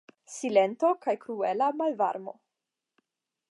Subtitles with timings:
[0.35, 2.33] Silento kaj kruela malvarmo.